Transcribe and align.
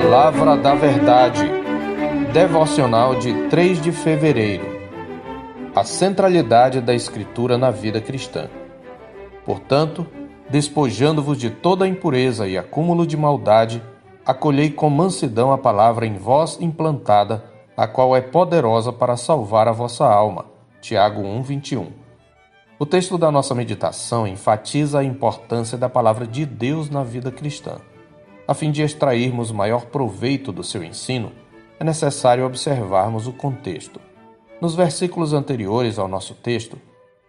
Palavra 0.00 0.56
da 0.56 0.76
Verdade, 0.76 1.42
devocional 2.32 3.16
de 3.16 3.48
3 3.48 3.82
de 3.82 3.90
fevereiro. 3.90 4.64
A 5.74 5.82
centralidade 5.82 6.80
da 6.80 6.94
Escritura 6.94 7.58
na 7.58 7.72
vida 7.72 8.00
cristã. 8.00 8.48
Portanto, 9.44 10.06
despojando-vos 10.48 11.36
de 11.36 11.50
toda 11.50 11.88
impureza 11.88 12.46
e 12.46 12.56
acúmulo 12.56 13.04
de 13.04 13.16
maldade, 13.16 13.82
acolhei 14.24 14.70
com 14.70 14.88
mansidão 14.88 15.52
a 15.52 15.58
palavra 15.58 16.06
em 16.06 16.14
vós 16.14 16.58
implantada, 16.60 17.42
a 17.76 17.88
qual 17.88 18.16
é 18.16 18.20
poderosa 18.20 18.92
para 18.92 19.16
salvar 19.16 19.66
a 19.66 19.72
vossa 19.72 20.06
alma. 20.06 20.46
Tiago 20.80 21.22
1:21. 21.22 21.88
O 22.78 22.86
texto 22.86 23.18
da 23.18 23.32
nossa 23.32 23.52
meditação 23.52 24.28
enfatiza 24.28 25.00
a 25.00 25.04
importância 25.04 25.76
da 25.76 25.88
palavra 25.88 26.24
de 26.24 26.46
Deus 26.46 26.88
na 26.88 27.02
vida 27.02 27.32
cristã. 27.32 27.78
A 28.48 28.54
fim 28.54 28.70
de 28.70 28.80
extrairmos 28.80 29.52
maior 29.52 29.84
proveito 29.84 30.50
do 30.50 30.64
seu 30.64 30.82
ensino, 30.82 31.32
é 31.78 31.84
necessário 31.84 32.46
observarmos 32.46 33.26
o 33.26 33.32
contexto. 33.34 34.00
Nos 34.58 34.74
versículos 34.74 35.34
anteriores 35.34 35.98
ao 35.98 36.08
nosso 36.08 36.32
texto, 36.32 36.78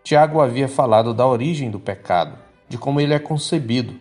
Tiago 0.01 0.39
havia 0.39 0.69
falado 0.69 1.13
da 1.13 1.27
origem 1.27 1.69
do 1.69 1.77
pecado, 1.77 2.37
de 2.69 2.77
como 2.77 3.01
ele 3.01 3.13
é 3.13 3.19
concebido. 3.19 3.95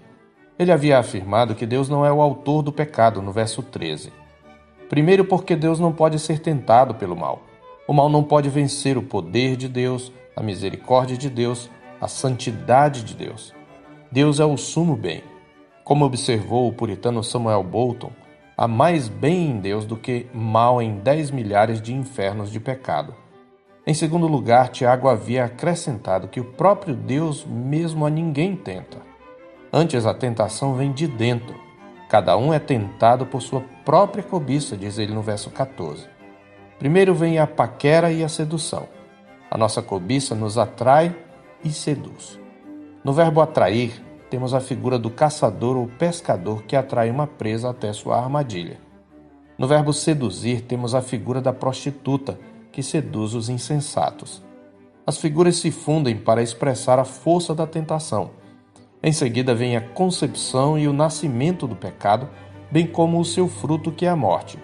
Ele 0.57 0.71
havia 0.71 0.97
afirmado 0.97 1.57
que 1.57 1.67
Deus 1.67 1.89
não 1.89 2.07
é 2.07 2.13
o 2.13 2.23
autor 2.23 2.63
do 2.63 2.73
pecado, 2.73 3.21
no 3.21 3.33
verso 3.33 3.65
13. 3.65 4.13
Primeiro, 4.89 5.25
porque 5.25 5.57
Deus 5.57 5.81
não 5.81 5.93
pode 5.93 6.21
ser 6.21 6.39
tentado 6.39 6.95
pelo 6.95 7.17
mal. 7.17 7.43
O 7.89 7.93
mal 7.93 8.09
não 8.09 8.23
pode 8.23 8.49
vencer 8.49 8.97
o 8.97 9.03
poder 9.03 9.57
de 9.57 9.67
Deus, 9.67 10.13
a 10.37 10.43
misericórdia 10.43 11.17
de 11.17 11.29
Deus, 11.29 11.69
a 12.01 12.07
santidade 12.07 13.03
de 13.03 13.17
Deus. 13.17 13.53
Deus 14.09 14.39
é 14.39 14.45
o 14.45 14.57
sumo 14.57 14.95
bem. 14.95 15.25
Como 15.89 16.05
observou 16.05 16.69
o 16.69 16.73
puritano 16.75 17.25
Samuel 17.25 17.63
Bolton, 17.63 18.13
há 18.55 18.69
mais 18.69 19.09
bem 19.09 19.53
em 19.53 19.59
Deus 19.59 19.87
do 19.87 19.97
que 19.97 20.27
mal 20.35 20.83
em 20.83 20.99
dez 20.99 21.31
milhares 21.31 21.81
de 21.81 21.95
infernos 21.95 22.53
de 22.53 22.61
pecado. 22.61 23.15
Em 23.87 23.95
segundo 23.95 24.27
lugar, 24.27 24.69
Tiago 24.69 25.09
havia 25.09 25.47
acrescentado 25.47 26.29
que 26.29 26.41
o 26.41 26.45
próprio 26.45 26.95
Deus 26.95 27.43
mesmo 27.47 28.05
a 28.05 28.11
ninguém 28.11 28.55
tenta. 28.55 28.99
Antes, 29.73 30.05
a 30.05 30.13
tentação 30.13 30.75
vem 30.75 30.93
de 30.93 31.07
dentro. 31.07 31.59
Cada 32.07 32.37
um 32.37 32.53
é 32.53 32.59
tentado 32.59 33.25
por 33.25 33.41
sua 33.41 33.65
própria 33.83 34.23
cobiça, 34.23 34.77
diz 34.77 34.99
ele 34.99 35.15
no 35.15 35.23
verso 35.23 35.49
14. 35.49 36.07
Primeiro 36.79 37.15
vem 37.15 37.39
a 37.39 37.47
paquera 37.47 38.13
e 38.13 38.23
a 38.23 38.29
sedução. 38.29 38.87
A 39.51 39.57
nossa 39.57 39.81
cobiça 39.81 40.35
nos 40.35 40.59
atrai 40.59 41.17
e 41.65 41.71
seduz. 41.71 42.39
No 43.03 43.15
verbo 43.15 43.41
atrair, 43.41 44.07
temos 44.31 44.53
a 44.55 44.61
figura 44.61 44.99
do 44.99 45.11
caçador 45.11 45.77
ou 45.77 45.87
pescador 45.87 46.63
que 46.65 46.77
atrai 46.77 47.11
uma 47.11 47.27
presa 47.27 47.71
até 47.71 47.93
sua 47.93 48.17
armadilha. 48.17 48.79
No 49.57 49.67
verbo 49.67 49.93
seduzir, 49.93 50.63
temos 50.63 50.95
a 50.95 51.03
figura 51.03 51.41
da 51.41 51.53
prostituta 51.53 52.39
que 52.71 52.83
seduz 52.83 53.35
os 53.35 53.49
insensatos. 53.49 54.43
As 55.07 55.19
figuras 55.19 55.57
se 55.57 55.71
fundem 55.71 56.17
para 56.17 56.43
expressar 56.43 56.99
a 56.99 57.05
força 57.05 57.55
da 57.55 57.67
tentação. 57.67 58.31
Em 59.03 59.13
seguida 59.13 59.55
vem 59.55 59.77
a 59.77 59.81
concepção 59.81 60.79
e 60.79 60.87
o 60.87 60.93
nascimento 60.93 61.67
do 61.67 61.75
pecado, 61.75 62.29
bem 62.71 62.87
como 62.87 63.19
o 63.19 63.25
seu 63.25 63.49
fruto, 63.49 63.91
que 63.91 64.05
é 64.05 64.09
a 64.09 64.17
morte. 64.17 64.59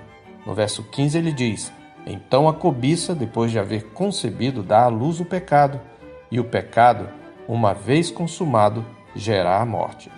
No 0.45 0.55
verso 0.55 0.83
15 0.83 1.17
ele 1.17 1.33
diz: 1.33 1.73
Então 2.07 2.49
a 2.49 2.53
cobiça, 2.53 3.15
depois 3.15 3.51
de 3.51 3.59
haver 3.59 3.87
concebido, 3.93 4.63
dá 4.63 4.85
à 4.85 4.89
luz 4.89 5.19
o 5.19 5.25
pecado, 5.25 5.81
e 6.31 6.39
o 6.39 6.45
pecado, 6.45 7.09
uma 7.49 7.73
vez 7.73 8.11
consumado, 8.11 8.85
gerar 9.15 9.61
a 9.61 9.67
morte. 9.67 10.11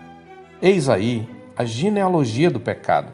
Eis 0.60 0.88
aí 0.88 1.28
a 1.56 1.64
genealogia 1.64 2.50
do 2.50 2.60
pecado. 2.60 3.12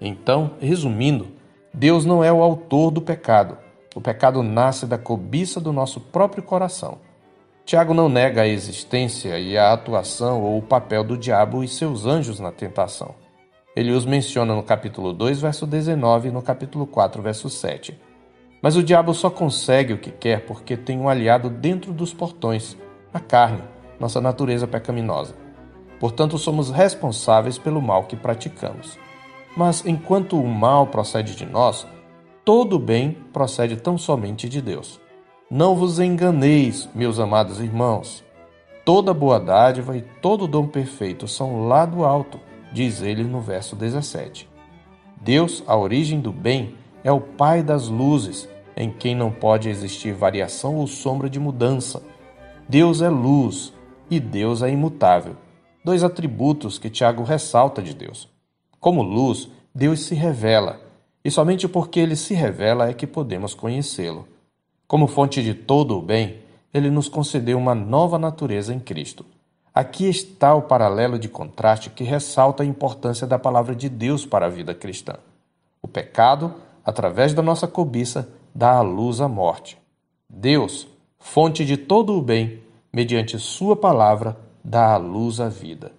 Então, 0.00 0.52
resumindo, 0.60 1.28
Deus 1.72 2.04
não 2.04 2.22
é 2.22 2.32
o 2.32 2.42
autor 2.42 2.90
do 2.90 3.00
pecado. 3.00 3.58
O 3.94 4.00
pecado 4.00 4.42
nasce 4.42 4.86
da 4.86 4.98
cobiça 4.98 5.60
do 5.60 5.72
nosso 5.72 6.00
próprio 6.00 6.42
coração. 6.42 6.98
Tiago 7.64 7.92
não 7.92 8.08
nega 8.08 8.42
a 8.42 8.48
existência 8.48 9.38
e 9.38 9.58
a 9.58 9.72
atuação 9.72 10.42
ou 10.42 10.58
o 10.58 10.62
papel 10.62 11.02
do 11.02 11.16
diabo 11.16 11.64
e 11.64 11.68
seus 11.68 12.06
anjos 12.06 12.38
na 12.38 12.52
tentação. 12.52 13.14
Ele 13.74 13.92
os 13.92 14.06
menciona 14.06 14.54
no 14.54 14.62
capítulo 14.62 15.12
2, 15.12 15.40
verso 15.40 15.66
19 15.66 16.28
e 16.28 16.30
no 16.30 16.40
capítulo 16.40 16.86
4, 16.86 17.20
verso 17.20 17.50
7. 17.50 17.98
Mas 18.62 18.76
o 18.76 18.82
diabo 18.82 19.12
só 19.12 19.28
consegue 19.28 19.92
o 19.92 19.98
que 19.98 20.10
quer 20.10 20.46
porque 20.46 20.76
tem 20.76 20.98
um 20.98 21.08
aliado 21.08 21.50
dentro 21.50 21.92
dos 21.92 22.14
portões, 22.14 22.76
a 23.12 23.20
carne, 23.20 23.62
nossa 23.98 24.20
natureza 24.20 24.66
pecaminosa. 24.66 25.34
Portanto, 25.98 26.36
somos 26.38 26.70
responsáveis 26.70 27.58
pelo 27.58 27.80
mal 27.80 28.04
que 28.04 28.16
praticamos. 28.16 28.98
Mas 29.56 29.84
enquanto 29.86 30.38
o 30.38 30.46
mal 30.46 30.88
procede 30.88 31.34
de 31.34 31.46
nós, 31.46 31.86
todo 32.44 32.76
o 32.76 32.78
bem 32.78 33.16
procede 33.32 33.76
tão 33.76 33.96
somente 33.96 34.48
de 34.48 34.60
Deus. 34.60 35.00
Não 35.50 35.74
vos 35.74 35.98
enganeis, 35.98 36.88
meus 36.94 37.18
amados 37.18 37.60
irmãos. 37.60 38.22
Toda 38.84 39.14
boa 39.14 39.40
dádiva 39.40 39.96
e 39.96 40.02
todo 40.02 40.46
dom 40.46 40.66
perfeito 40.66 41.26
são 41.26 41.66
lá 41.66 41.86
do 41.86 42.04
alto, 42.04 42.38
diz 42.72 43.02
ele 43.02 43.24
no 43.24 43.40
verso 43.40 43.74
17. 43.74 44.48
Deus, 45.20 45.64
a 45.66 45.76
origem 45.76 46.20
do 46.20 46.30
bem, 46.30 46.74
é 47.02 47.10
o 47.10 47.20
Pai 47.20 47.62
das 47.62 47.88
luzes, 47.88 48.48
em 48.76 48.90
quem 48.90 49.14
não 49.14 49.30
pode 49.30 49.68
existir 49.68 50.12
variação 50.12 50.76
ou 50.76 50.86
sombra 50.86 51.30
de 51.30 51.40
mudança. 51.40 52.02
Deus 52.68 53.00
é 53.00 53.08
luz, 53.08 53.72
e 54.10 54.20
Deus 54.20 54.62
é 54.62 54.70
imutável. 54.70 55.36
Dois 55.84 56.02
atributos 56.02 56.78
que 56.78 56.90
Tiago 56.90 57.22
ressalta 57.22 57.82
de 57.82 57.94
Deus. 57.94 58.28
Como 58.80 59.02
luz, 59.02 59.48
Deus 59.74 60.00
se 60.00 60.14
revela, 60.14 60.80
e 61.24 61.30
somente 61.30 61.66
porque 61.68 62.00
ele 62.00 62.16
se 62.16 62.34
revela 62.34 62.88
é 62.88 62.94
que 62.94 63.06
podemos 63.06 63.54
conhecê-lo. 63.54 64.26
Como 64.86 65.08
fonte 65.08 65.42
de 65.42 65.54
todo 65.54 65.98
o 65.98 66.02
bem, 66.02 66.38
ele 66.72 66.90
nos 66.90 67.08
concedeu 67.08 67.58
uma 67.58 67.74
nova 67.74 68.18
natureza 68.18 68.72
em 68.72 68.78
Cristo. 68.78 69.24
Aqui 69.74 70.08
está 70.08 70.54
o 70.54 70.62
paralelo 70.62 71.18
de 71.18 71.28
contraste 71.28 71.90
que 71.90 72.04
ressalta 72.04 72.62
a 72.62 72.66
importância 72.66 73.26
da 73.26 73.38
palavra 73.38 73.74
de 73.74 73.88
Deus 73.88 74.24
para 74.24 74.46
a 74.46 74.48
vida 74.48 74.74
cristã. 74.74 75.16
O 75.82 75.88
pecado, 75.88 76.54
através 76.84 77.34
da 77.34 77.42
nossa 77.42 77.66
cobiça, 77.66 78.28
dá 78.54 78.78
à 78.78 78.80
luz 78.80 79.20
a 79.20 79.28
morte. 79.28 79.76
Deus, 80.30 80.86
fonte 81.18 81.64
de 81.64 81.76
todo 81.76 82.16
o 82.16 82.22
bem, 82.22 82.62
mediante 82.96 83.38
Sua 83.38 83.76
palavra, 83.76 84.38
dá 84.64 84.94
à 84.94 84.96
luz 84.96 85.38
a 85.38 85.50
vida. 85.50 85.92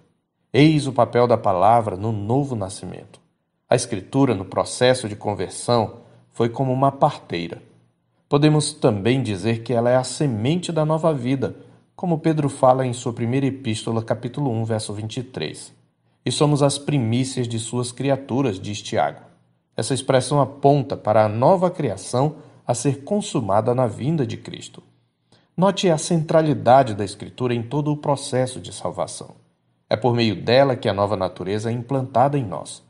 Eis 0.52 0.88
o 0.88 0.92
papel 0.92 1.28
da 1.28 1.38
palavra 1.38 1.96
no 1.96 2.10
novo 2.10 2.56
nascimento. 2.56 3.20
A 3.70 3.76
Escritura, 3.76 4.34
no 4.34 4.44
processo 4.44 5.08
de 5.08 5.14
conversão, 5.14 5.98
foi 6.32 6.48
como 6.48 6.72
uma 6.72 6.90
parteira. 6.90 7.62
Podemos 8.28 8.72
também 8.72 9.22
dizer 9.22 9.62
que 9.62 9.72
ela 9.72 9.88
é 9.88 9.94
a 9.94 10.02
semente 10.02 10.72
da 10.72 10.84
nova 10.84 11.14
vida, 11.14 11.54
como 11.94 12.18
Pedro 12.18 12.48
fala 12.48 12.84
em 12.84 12.92
sua 12.92 13.12
primeira 13.12 13.46
epístola, 13.46 14.02
capítulo 14.02 14.50
1, 14.50 14.64
verso 14.64 14.92
23. 14.92 15.72
E 16.26 16.32
somos 16.32 16.64
as 16.64 16.78
primícias 16.78 17.46
de 17.46 17.60
suas 17.60 17.92
criaturas, 17.92 18.58
diz 18.58 18.82
Tiago. 18.82 19.20
Essa 19.76 19.94
expressão 19.94 20.40
aponta 20.40 20.96
para 20.96 21.24
a 21.24 21.28
nova 21.28 21.70
criação 21.70 22.38
a 22.66 22.74
ser 22.74 23.04
consumada 23.04 23.72
na 23.72 23.86
vinda 23.86 24.26
de 24.26 24.36
Cristo. 24.36 24.82
Note 25.58 25.90
a 25.90 25.98
centralidade 25.98 26.94
da 26.94 27.04
Escritura 27.04 27.52
em 27.52 27.64
todo 27.64 27.90
o 27.90 27.96
processo 27.96 28.60
de 28.60 28.72
salvação. 28.72 29.34
É 29.90 29.96
por 29.96 30.14
meio 30.14 30.40
dela 30.40 30.76
que 30.76 30.88
a 30.88 30.94
nova 30.94 31.16
natureza 31.16 31.68
é 31.68 31.72
implantada 31.72 32.38
em 32.38 32.44
nós. 32.44 32.80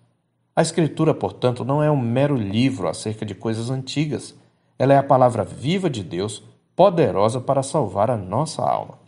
A 0.54 0.60
Escritura, 0.60 1.14
portanto, 1.14 1.64
não 1.64 1.82
é 1.82 1.90
um 1.90 1.96
mero 1.96 2.36
livro 2.36 2.86
acerca 2.86 3.24
de 3.24 3.34
coisas 3.34 3.70
antigas. 3.70 4.34
Ela 4.78 4.92
é 4.92 4.98
a 4.98 5.02
palavra 5.02 5.44
viva 5.44 5.88
de 5.88 6.04
Deus, 6.04 6.42
poderosa 6.76 7.40
para 7.40 7.62
salvar 7.62 8.10
a 8.10 8.18
nossa 8.18 8.60
alma. 8.60 8.98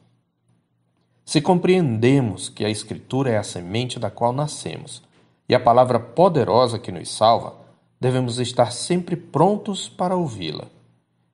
Se 1.23 1.43
compreendemos 1.43 2.49
que 2.49 2.65
a 2.65 2.71
Escritura 2.71 3.29
é 3.29 3.37
a 3.37 3.43
semente 3.43 3.99
da 3.99 4.09
qual 4.09 4.33
nascemos 4.33 5.03
e 5.47 5.55
a 5.55 5.61
palavra 5.61 6.01
poderosa 6.01 6.79
que 6.79 6.91
nos 6.91 7.11
salva, 7.15 7.57
devemos 8.01 8.39
estar 8.39 8.73
sempre 8.73 9.17
prontos 9.17 9.87
para 9.87 10.17
ouvi-la. 10.17 10.65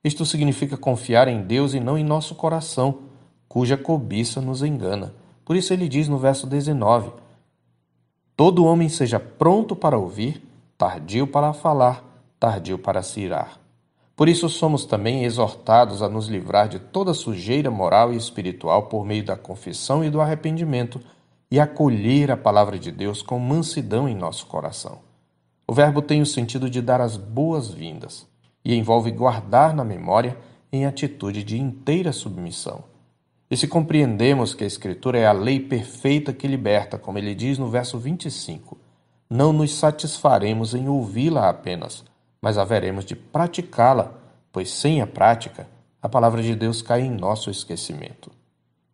Isto 0.03 0.25
significa 0.25 0.77
confiar 0.77 1.27
em 1.27 1.41
Deus 1.41 1.73
e 1.73 1.79
não 1.79 1.97
em 1.97 2.03
nosso 2.03 2.35
coração, 2.35 2.99
cuja 3.47 3.77
cobiça 3.77 4.39
nos 4.39 4.61
engana. 4.61 5.13
Por 5.43 5.55
isso 5.55 5.73
ele 5.73 5.87
diz 5.87 6.07
no 6.07 6.17
verso 6.17 6.45
19: 6.45 7.11
Todo 8.35 8.65
homem 8.65 8.89
seja 8.89 9.19
pronto 9.19 9.75
para 9.75 9.97
ouvir, 9.97 10.43
tardio 10.77 11.25
para 11.27 11.53
falar, 11.53 12.03
tardio 12.39 12.77
para 12.77 13.01
se 13.01 13.21
irar. 13.21 13.59
Por 14.15 14.27
isso 14.27 14.49
somos 14.49 14.85
também 14.85 15.23
exortados 15.23 16.01
a 16.01 16.09
nos 16.09 16.27
livrar 16.27 16.67
de 16.67 16.79
toda 16.79 17.13
sujeira 17.13 17.69
moral 17.69 18.11
e 18.11 18.17
espiritual 18.17 18.83
por 18.83 19.05
meio 19.05 19.23
da 19.23 19.37
confissão 19.37 20.03
e 20.03 20.09
do 20.09 20.19
arrependimento 20.19 20.99
e 21.51 21.59
acolher 21.59 22.31
a 22.31 22.37
palavra 22.37 22.79
de 22.79 22.91
Deus 22.91 23.21
com 23.21 23.39
mansidão 23.39 24.09
em 24.09 24.15
nosso 24.15 24.47
coração. 24.47 24.99
O 25.67 25.73
verbo 25.73 26.01
tem 26.01 26.21
o 26.21 26.25
sentido 26.25 26.69
de 26.69 26.81
dar 26.81 26.99
as 26.99 27.15
boas-vindas 27.15 28.25
e 28.67 28.75
envolve 28.75 29.11
guardar 29.11 29.73
na 29.73 29.85
memória 29.85 30.37
em 30.69 30.85
atitude 30.85 31.41
de 31.41 31.57
inteira 31.57 32.11
submissão. 32.11 32.83
E 33.49 33.55
se 33.55 33.65
compreendemos 33.65 34.53
que 34.53 34.65
a 34.65 34.67
Escritura 34.67 35.17
é 35.17 35.25
a 35.25 35.31
lei 35.31 35.57
perfeita 35.57 36.33
que 36.33 36.49
liberta, 36.49 36.97
como 36.97 37.17
ele 37.17 37.33
diz 37.33 37.57
no 37.57 37.69
verso 37.69 37.97
25, 37.97 38.77
não 39.29 39.53
nos 39.53 39.73
satisfaremos 39.73 40.75
em 40.75 40.89
ouvi-la 40.89 41.47
apenas, 41.47 42.03
mas 42.41 42.57
haveremos 42.57 43.05
de 43.05 43.15
praticá-la, 43.15 44.11
pois 44.51 44.69
sem 44.69 45.01
a 45.01 45.07
prática, 45.07 45.65
a 46.01 46.09
palavra 46.09 46.43
de 46.43 46.53
Deus 46.53 46.81
cai 46.81 47.03
em 47.03 47.09
nosso 47.09 47.49
esquecimento. 47.49 48.29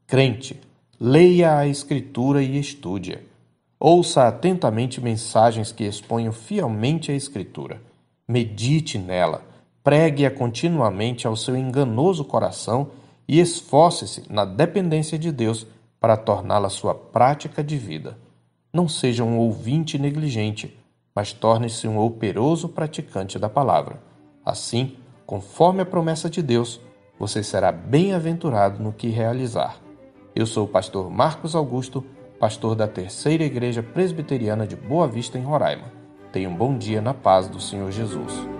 Crente, 0.05 0.61
leia 0.99 1.57
a 1.57 1.65
Escritura 1.65 2.43
e 2.43 2.59
estude-a. 2.59 3.17
Ouça 3.79 4.27
atentamente 4.27 5.01
mensagens 5.01 5.71
que 5.71 5.83
exponham 5.83 6.31
fielmente 6.31 7.11
a 7.11 7.15
Escritura. 7.15 7.81
Medite 8.27 8.99
nela, 8.99 9.52
pregue-a 9.83 10.31
continuamente 10.31 11.27
ao 11.27 11.35
seu 11.35 11.57
enganoso 11.57 12.23
coração 12.23 12.91
e 13.27 13.39
esforce-se 13.39 14.23
na 14.29 14.45
dependência 14.45 15.19
de 15.19 15.31
Deus 15.31 15.67
para 15.99 16.17
torná-la 16.17 16.69
sua 16.69 16.93
prática 16.95 17.63
de 17.63 17.77
vida. 17.77 18.17
Não 18.73 18.87
seja 18.87 19.23
um 19.23 19.37
ouvinte 19.37 19.97
negligente, 19.97 20.77
mas 21.15 21.31
torne-se 21.31 21.87
um 21.87 21.99
operoso 21.99 22.69
praticante 22.69 23.37
da 23.37 23.49
palavra. 23.49 24.01
Assim, 24.45 24.95
conforme 25.25 25.81
a 25.81 25.85
promessa 25.85 26.29
de 26.29 26.41
Deus, 26.41 26.81
você 27.19 27.43
será 27.43 27.71
bem-aventurado 27.71 28.81
no 28.81 28.91
que 28.91 29.07
realizar. 29.09 29.77
Eu 30.35 30.45
sou 30.45 30.65
o 30.65 30.67
pastor 30.67 31.09
Marcos 31.09 31.55
Augusto, 31.55 32.03
pastor 32.39 32.75
da 32.75 32.87
Terceira 32.87 33.43
Igreja 33.43 33.83
Presbiteriana 33.83 34.65
de 34.65 34.75
Boa 34.75 35.07
Vista, 35.07 35.37
em 35.37 35.43
Roraima. 35.43 35.91
Tenha 36.31 36.49
um 36.49 36.55
bom 36.55 36.75
dia 36.77 37.01
na 37.01 37.13
paz 37.13 37.47
do 37.47 37.61
Senhor 37.61 37.91
Jesus. 37.91 38.52